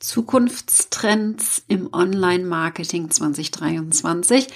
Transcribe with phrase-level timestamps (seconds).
[0.00, 4.48] Zukunftstrends im Online-Marketing 2023.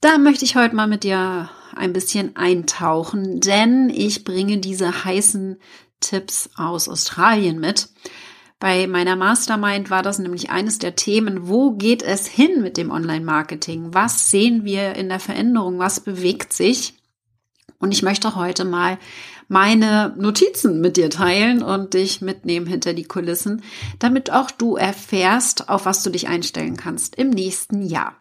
[0.00, 5.58] Da möchte ich heute mal mit dir ein bisschen eintauchen, denn ich bringe diese heißen
[6.00, 7.90] Tipps aus Australien mit.
[8.58, 12.90] Bei meiner Mastermind war das nämlich eines der Themen, wo geht es hin mit dem
[12.90, 13.94] Online-Marketing?
[13.94, 15.78] Was sehen wir in der Veränderung?
[15.78, 16.94] Was bewegt sich?
[17.78, 18.98] Und ich möchte heute mal
[19.48, 23.62] meine Notizen mit dir teilen und dich mitnehmen hinter die Kulissen,
[23.98, 28.14] damit auch du erfährst, auf was du dich einstellen kannst im nächsten Jahr.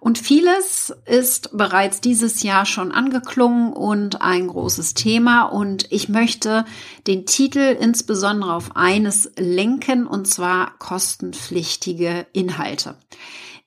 [0.00, 5.44] Und vieles ist bereits dieses Jahr schon angeklungen und ein großes Thema.
[5.44, 6.64] Und ich möchte
[7.06, 12.96] den Titel insbesondere auf eines lenken, und zwar kostenpflichtige Inhalte.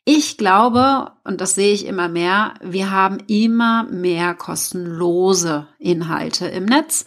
[0.08, 6.66] Ich glaube, und das sehe ich immer mehr, wir haben immer mehr kostenlose Inhalte im
[6.66, 7.05] Netz.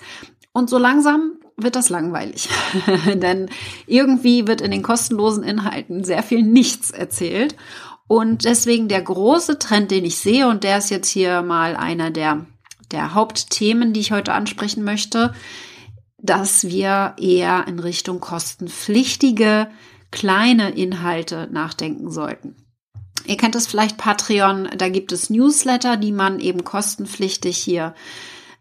[0.53, 2.49] Und so langsam wird das langweilig.
[3.15, 3.49] Denn
[3.87, 7.55] irgendwie wird in den kostenlosen Inhalten sehr viel nichts erzählt.
[8.09, 12.11] Und deswegen der große Trend, den ich sehe, und der ist jetzt hier mal einer
[12.11, 12.47] der,
[12.91, 15.35] der Hauptthemen, die ich heute ansprechen möchte,
[16.21, 19.69] dass wir eher in Richtung kostenpflichtige
[20.11, 22.57] kleine Inhalte nachdenken sollten.
[23.29, 27.95] Ihr kennt es vielleicht Patreon, da gibt es Newsletter, die man eben kostenpflichtig hier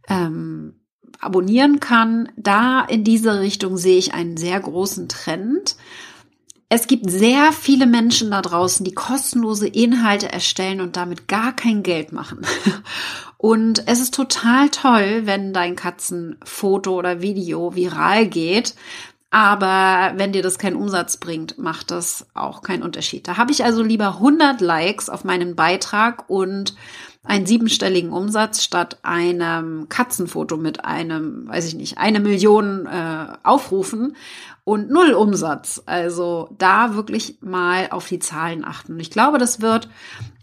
[0.09, 0.75] ähm,
[1.21, 2.29] abonnieren kann.
[2.35, 5.77] Da in diese Richtung sehe ich einen sehr großen Trend.
[6.67, 11.81] Es gibt sehr viele Menschen da draußen, die kostenlose Inhalte erstellen und damit gar kein
[11.81, 12.41] Geld machen.
[13.39, 18.73] Und es ist total toll, wenn dein Katzenfoto oder Video viral geht,
[19.29, 23.27] aber wenn dir das keinen Umsatz bringt, macht das auch keinen Unterschied.
[23.27, 26.75] Da habe ich also lieber 100 Likes auf meinen Beitrag und
[27.23, 34.15] einen siebenstelligen Umsatz statt einem Katzenfoto mit einem, weiß ich nicht, eine Million äh, Aufrufen
[34.63, 35.83] und null Umsatz.
[35.85, 38.93] Also da wirklich mal auf die Zahlen achten.
[38.93, 39.89] Und ich glaube, das wird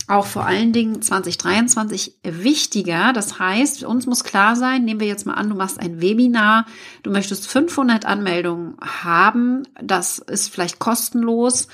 [0.07, 3.13] auch vor allen Dingen 2023 wichtiger.
[3.13, 6.67] Das heißt, uns muss klar sein, nehmen wir jetzt mal an, du machst ein Webinar,
[7.03, 11.69] du möchtest 500 Anmeldungen haben, das ist vielleicht kostenlos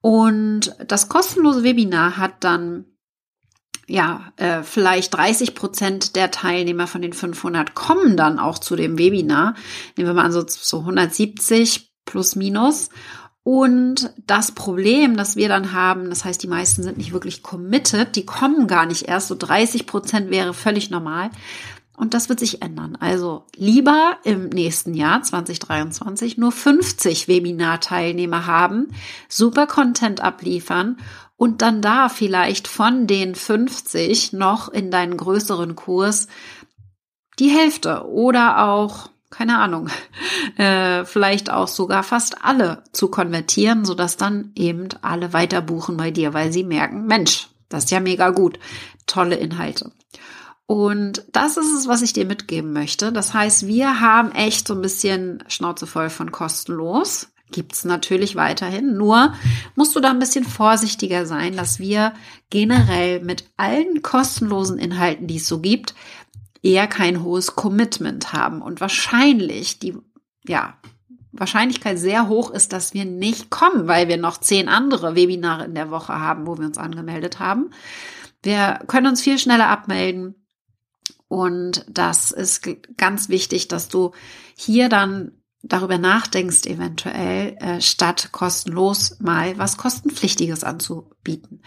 [0.00, 2.84] und das kostenlose Webinar hat dann
[3.88, 8.98] ja, äh, vielleicht 30 Prozent der Teilnehmer von den 500 kommen dann auch zu dem
[8.98, 9.54] Webinar.
[9.96, 12.90] Nehmen wir mal an, so, so 170 plus minus.
[13.50, 18.14] Und das Problem, das wir dann haben, das heißt, die meisten sind nicht wirklich committed,
[18.14, 21.30] die kommen gar nicht erst, so 30 Prozent wäre völlig normal.
[21.96, 22.98] Und das wird sich ändern.
[23.00, 28.88] Also lieber im nächsten Jahr 2023 nur 50 Webinar-Teilnehmer haben,
[29.30, 30.98] super Content abliefern
[31.38, 36.28] und dann da vielleicht von den 50 noch in deinen größeren Kurs
[37.38, 39.88] die Hälfte oder auch keine Ahnung,
[40.56, 46.10] äh, vielleicht auch sogar fast alle zu konvertieren, sodass dann eben alle weiter buchen bei
[46.10, 48.58] dir, weil sie merken, Mensch, das ist ja mega gut,
[49.06, 49.92] tolle Inhalte.
[50.66, 53.10] Und das ist es, was ich dir mitgeben möchte.
[53.10, 57.28] Das heißt, wir haben echt so ein bisschen Schnauze voll von kostenlos.
[57.50, 58.98] Gibt's natürlich weiterhin.
[58.98, 59.32] Nur
[59.74, 62.12] musst du da ein bisschen vorsichtiger sein, dass wir
[62.50, 65.94] generell mit allen kostenlosen Inhalten, die es so gibt,
[66.62, 69.96] eher kein hohes Commitment haben und wahrscheinlich die,
[70.46, 70.78] ja,
[71.32, 75.74] Wahrscheinlichkeit sehr hoch ist, dass wir nicht kommen, weil wir noch zehn andere Webinare in
[75.74, 77.70] der Woche haben, wo wir uns angemeldet haben.
[78.42, 80.34] Wir können uns viel schneller abmelden.
[81.28, 84.12] Und das ist ganz wichtig, dass du
[84.56, 85.32] hier dann
[85.62, 91.62] darüber nachdenkst, eventuell äh, statt kostenlos mal was kostenpflichtiges anzubieten.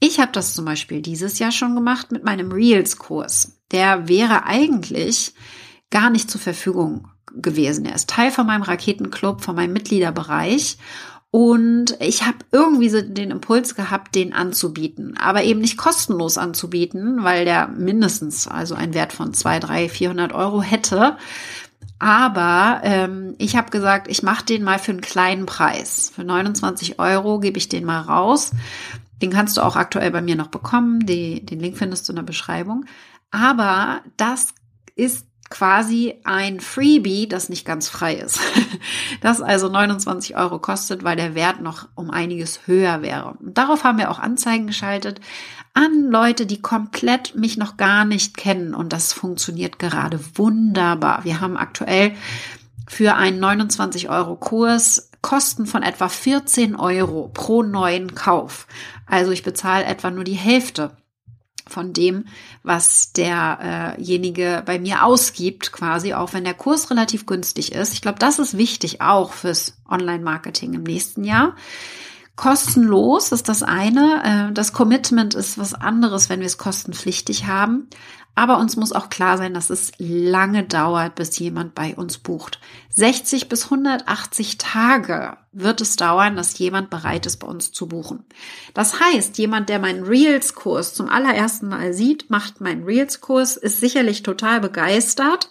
[0.00, 3.58] Ich habe das zum Beispiel dieses Jahr schon gemacht mit meinem Reels-Kurs.
[3.72, 5.34] Der wäre eigentlich
[5.90, 7.84] gar nicht zur Verfügung gewesen.
[7.84, 10.78] Er ist Teil von meinem Raketenclub, von meinem Mitgliederbereich.
[11.30, 17.22] Und ich habe irgendwie so den Impuls gehabt, den anzubieten, aber eben nicht kostenlos anzubieten,
[17.22, 21.18] weil der mindestens also einen Wert von zwei, drei, 400 Euro hätte.
[21.98, 26.12] Aber ähm, ich habe gesagt, ich mache den mal für einen kleinen Preis.
[26.14, 28.52] Für 29 Euro gebe ich den mal raus.
[29.22, 31.06] Den kannst du auch aktuell bei mir noch bekommen.
[31.06, 32.84] Die, den Link findest du in der Beschreibung.
[33.30, 34.48] Aber das
[34.94, 38.40] ist quasi ein Freebie, das nicht ganz frei ist.
[39.20, 43.36] Das also 29 Euro kostet, weil der Wert noch um einiges höher wäre.
[43.40, 45.20] Und darauf haben wir auch Anzeigen geschaltet
[45.74, 48.74] an Leute, die komplett mich noch gar nicht kennen.
[48.74, 51.24] Und das funktioniert gerade wunderbar.
[51.24, 52.12] Wir haben aktuell
[52.86, 58.66] für einen 29 Euro Kurs Kosten von etwa 14 Euro pro neuen Kauf.
[59.06, 60.96] Also ich bezahle etwa nur die Hälfte
[61.66, 62.24] von dem,
[62.62, 67.92] was derjenige bei mir ausgibt, quasi, auch wenn der Kurs relativ günstig ist.
[67.92, 71.54] Ich glaube, das ist wichtig auch fürs Online-Marketing im nächsten Jahr.
[72.36, 74.48] Kostenlos ist das eine.
[74.50, 77.88] Äh, das Commitment ist was anderes, wenn wir es kostenpflichtig haben.
[78.38, 82.60] Aber uns muss auch klar sein, dass es lange dauert, bis jemand bei uns bucht.
[82.90, 88.24] 60 bis 180 Tage wird es dauern, dass jemand bereit ist, bei uns zu buchen.
[88.74, 94.22] Das heißt, jemand, der meinen Reels-Kurs zum allerersten Mal sieht, macht meinen Reels-Kurs, ist sicherlich
[94.22, 95.50] total begeistert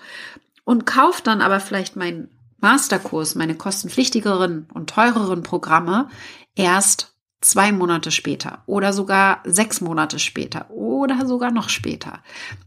[0.63, 2.30] und kauft dann aber vielleicht meinen
[2.60, 6.07] Masterkurs, meine kostenpflichtigeren und teureren Programme
[6.56, 12.19] erst zwei Monate später oder sogar sechs Monate später oder sogar noch später.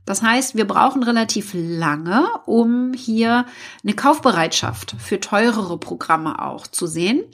[0.05, 3.46] Das heißt, wir brauchen relativ lange, um hier
[3.82, 7.25] eine Kaufbereitschaft für teurere Programme auch zu sehen.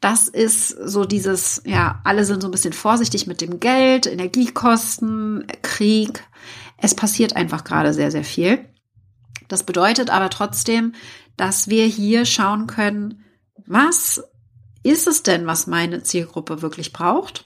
[0.00, 5.46] Das ist so dieses, ja, alle sind so ein bisschen vorsichtig mit dem Geld, Energiekosten,
[5.60, 6.24] Krieg.
[6.78, 8.64] Es passiert einfach gerade sehr, sehr viel.
[9.48, 10.94] Das bedeutet aber trotzdem,
[11.36, 13.24] dass wir hier schauen können,
[13.66, 14.22] was
[14.82, 17.44] ist es denn, was meine Zielgruppe wirklich braucht?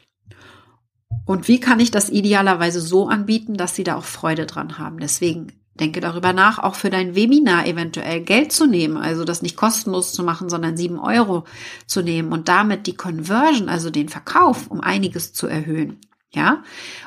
[1.27, 4.99] Und wie kann ich das idealerweise so anbieten, dass sie da auch Freude dran haben?
[4.99, 9.57] Deswegen denke darüber nach, auch für dein Webinar eventuell Geld zu nehmen, also das nicht
[9.57, 11.45] kostenlos zu machen, sondern sieben Euro
[11.87, 15.99] zu nehmen und damit die Conversion, also den Verkauf, um einiges zu erhöhen.
[16.33, 16.63] Ja?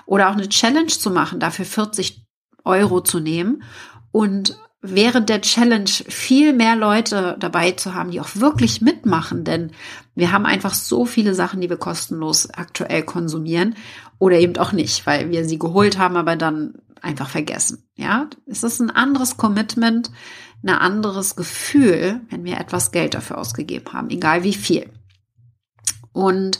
[0.05, 2.25] Oder auch eine Challenge zu machen, dafür 40
[2.65, 3.63] Euro zu nehmen
[4.11, 9.71] und während der Challenge viel mehr Leute dabei zu haben, die auch wirklich mitmachen, denn
[10.15, 13.75] wir haben einfach so viele Sachen, die wir kostenlos aktuell konsumieren
[14.19, 17.87] oder eben auch nicht, weil wir sie geholt haben, aber dann einfach vergessen.
[17.95, 20.11] Ja, es ist ein anderes Commitment,
[20.63, 24.89] ein anderes Gefühl, wenn wir etwas Geld dafür ausgegeben haben, egal wie viel.
[26.11, 26.59] Und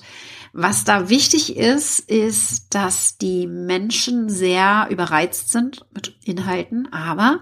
[0.54, 7.40] was da wichtig ist, ist, dass die Menschen sehr überreizt sind mit Inhalten, aber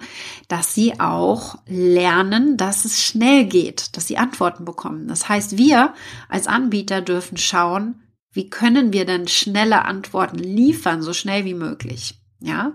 [0.48, 5.08] dass sie auch lernen, dass es schnell geht, dass sie Antworten bekommen.
[5.08, 5.94] Das heißt, wir
[6.30, 12.20] als Anbieter dürfen schauen, wie können wir denn schnelle Antworten liefern, so schnell wie möglich.
[12.42, 12.74] Ja,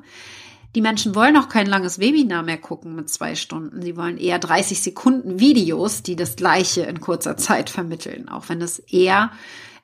[0.75, 3.83] die Menschen wollen auch kein langes Webinar mehr gucken mit zwei Stunden.
[3.83, 8.63] Sie wollen eher 30 Sekunden Videos, die das Gleiche in kurzer Zeit vermitteln, auch wenn
[8.63, 9.31] es eher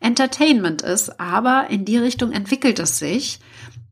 [0.01, 3.41] Entertainment ist, aber in die Richtung entwickelt es sich.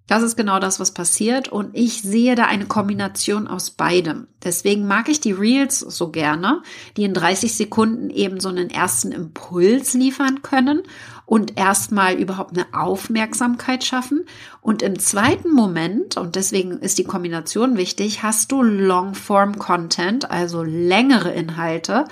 [0.06, 4.26] Das ist genau das, was passiert und ich sehe da eine Kombination aus beidem.
[4.42, 6.60] Deswegen mag ich die Reels so gerne,
[6.98, 10.82] die in 30 Sekunden eben so einen ersten Impuls liefern können
[11.26, 14.24] und erstmal überhaupt eine Aufmerksamkeit schaffen.
[14.60, 21.32] Und im zweiten Moment, und deswegen ist die Kombination wichtig, hast du Longform-Content, also längere
[21.32, 22.04] Inhalte,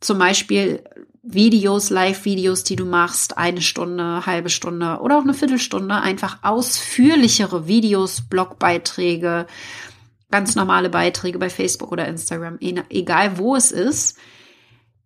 [0.00, 0.84] zum Beispiel
[1.22, 7.66] Videos, Live-Videos, die du machst, eine Stunde, halbe Stunde oder auch eine Viertelstunde, einfach ausführlichere
[7.66, 9.46] Videos, Blogbeiträge,
[10.30, 14.18] ganz normale Beiträge bei Facebook oder Instagram, egal wo es ist.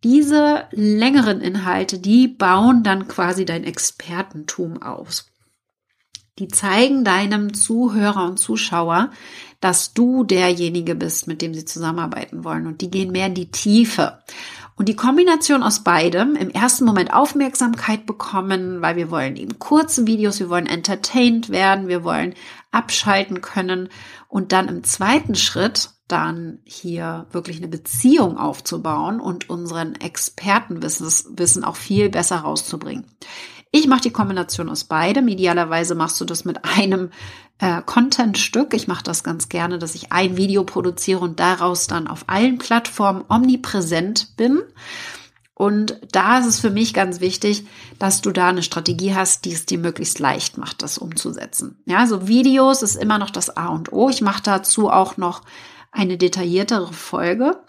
[0.05, 5.27] Diese längeren Inhalte, die bauen dann quasi dein Expertentum aus.
[6.39, 9.11] Die zeigen deinem Zuhörer und Zuschauer,
[9.61, 12.69] dass du derjenige bist, mit dem sie zusammenarbeiten wollen.
[12.69, 14.19] Und die gehen mehr in die Tiefe.
[14.77, 20.07] Und die Kombination aus beidem, im ersten Moment Aufmerksamkeit bekommen, weil wir wollen eben kurze
[20.07, 22.35] Videos, wir wollen entertained werden, wir wollen
[22.71, 23.89] abschalten können
[24.29, 31.77] und dann im zweiten Schritt dann hier wirklich eine Beziehung aufzubauen und unseren Expertenwissen auch
[31.77, 33.05] viel besser rauszubringen.
[33.71, 35.29] Ich mache die Kombination aus beidem.
[35.29, 37.11] Idealerweise machst du das mit einem
[37.59, 38.73] äh, Content-Stück.
[38.73, 42.57] Ich mache das ganz gerne, dass ich ein Video produziere und daraus dann auf allen
[42.59, 44.63] Plattformen omnipräsent bin.
[45.53, 47.67] Und da ist es für mich ganz wichtig,
[47.99, 51.83] dass du da eine Strategie hast, die es dir möglichst leicht macht, das umzusetzen.
[51.85, 54.09] Ja, so Videos ist immer noch das A und O.
[54.09, 55.43] Ich mache dazu auch noch
[55.93, 57.63] eine detailliertere Folge,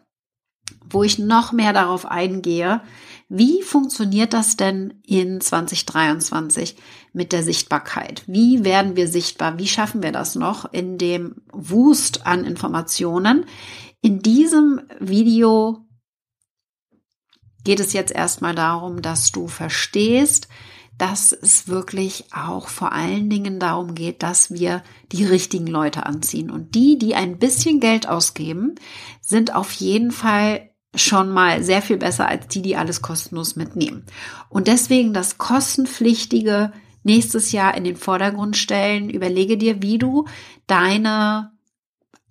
[0.89, 2.81] wo ich noch mehr darauf eingehe,
[3.27, 6.75] wie funktioniert das denn in 2023
[7.13, 8.23] mit der Sichtbarkeit?
[8.25, 9.59] Wie werden wir sichtbar?
[9.59, 13.45] Wie schaffen wir das noch in dem Wust an Informationen?
[14.01, 15.85] In diesem Video
[17.63, 20.47] geht es jetzt erstmal darum, dass du verstehst,
[20.99, 26.51] dass es wirklich auch vor allen Dingen darum geht, dass wir die richtigen Leute anziehen.
[26.51, 28.75] Und die, die ein bisschen Geld ausgeben,
[29.21, 34.05] sind auf jeden Fall schon mal sehr viel besser als die, die alles kostenlos mitnehmen.
[34.49, 39.09] Und deswegen das kostenpflichtige nächstes Jahr in den Vordergrund stellen.
[39.09, 40.25] Überlege dir, wie du
[40.67, 41.53] deine,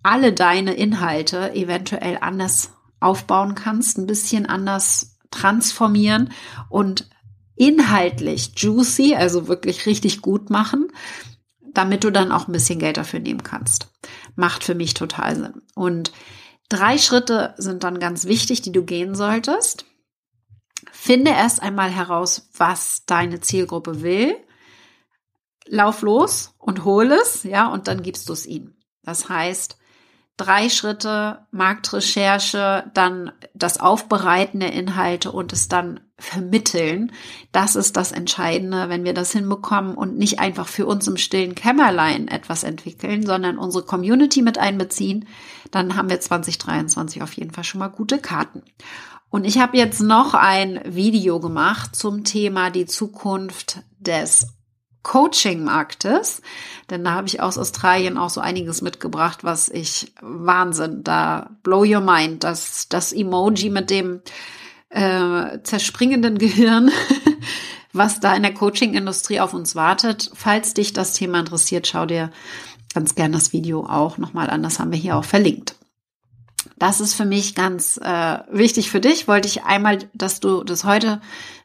[0.02, 6.32] alle deine Inhalte eventuell anders aufbauen kannst, ein bisschen anders transformieren
[6.68, 7.08] und
[7.58, 10.92] inhaltlich juicy, also wirklich richtig gut machen,
[11.74, 13.88] damit du dann auch ein bisschen Geld dafür nehmen kannst.
[14.36, 15.62] Macht für mich total Sinn.
[15.74, 16.12] Und
[16.68, 19.84] drei Schritte sind dann ganz wichtig, die du gehen solltest.
[20.92, 24.36] Finde erst einmal heraus, was deine Zielgruppe will.
[25.66, 28.76] Lauf los und hol es, ja, und dann gibst du es ihnen.
[29.02, 29.76] Das heißt,
[30.36, 37.12] drei Schritte, Marktrecherche, dann das Aufbereiten der Inhalte und es dann vermitteln.
[37.52, 41.54] Das ist das Entscheidende, wenn wir das hinbekommen und nicht einfach für uns im stillen
[41.54, 45.28] Kämmerlein etwas entwickeln, sondern unsere Community mit einbeziehen,
[45.70, 48.62] dann haben wir 2023 auf jeden Fall schon mal gute Karten.
[49.30, 54.48] Und ich habe jetzt noch ein Video gemacht zum Thema die Zukunft des
[55.02, 56.42] Coaching-Marktes,
[56.90, 61.84] denn da habe ich aus Australien auch so einiges mitgebracht, was ich Wahnsinn, da blow
[61.84, 64.20] your mind, das, das Emoji mit dem
[64.90, 66.90] äh, zerspringenden Gehirn,
[67.92, 70.30] was da in der Coaching-Industrie auf uns wartet.
[70.34, 72.30] Falls dich das Thema interessiert, schau dir
[72.94, 75.74] ganz gern das Video auch nochmal an, das haben wir hier auch verlinkt.
[76.78, 79.26] Das ist für mich ganz äh, wichtig für dich.
[79.26, 81.20] Wollte ich einmal, dass du das heute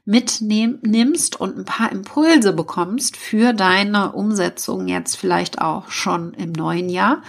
[0.06, 6.90] mitnimmst und ein paar Impulse bekommst für deine Umsetzung jetzt vielleicht auch schon im neuen
[6.90, 7.22] Jahr.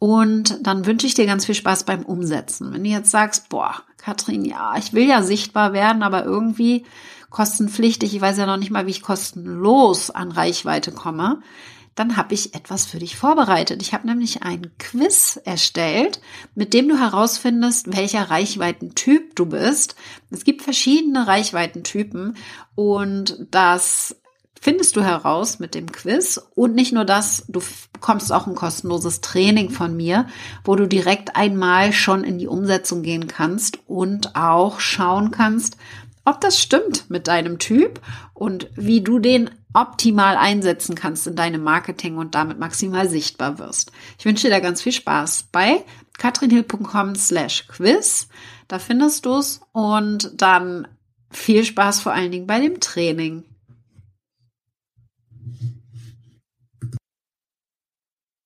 [0.00, 2.72] Und dann wünsche ich dir ganz viel Spaß beim Umsetzen.
[2.72, 6.86] Wenn du jetzt sagst, boah, Katrin, ja, ich will ja sichtbar werden, aber irgendwie
[7.28, 11.40] kostenpflichtig, ich weiß ja noch nicht mal, wie ich kostenlos an Reichweite komme,
[11.94, 13.82] dann habe ich etwas für dich vorbereitet.
[13.82, 16.22] Ich habe nämlich ein Quiz erstellt,
[16.54, 19.96] mit dem du herausfindest, welcher Reichweitentyp du bist.
[20.30, 22.38] Es gibt verschiedene Reichweitentypen
[22.74, 24.16] und das
[24.60, 26.40] findest du heraus mit dem Quiz.
[26.54, 27.62] Und nicht nur das, du
[27.92, 30.26] bekommst auch ein kostenloses Training von mir,
[30.64, 35.76] wo du direkt einmal schon in die Umsetzung gehen kannst und auch schauen kannst,
[36.24, 38.00] ob das stimmt mit deinem Typ
[38.34, 43.92] und wie du den optimal einsetzen kannst in deinem Marketing und damit maximal sichtbar wirst.
[44.18, 45.84] Ich wünsche dir da ganz viel Spaß bei
[46.18, 48.28] katrinhill.com slash quiz.
[48.68, 50.86] Da findest du es und dann
[51.30, 53.44] viel Spaß vor allen Dingen bei dem Training.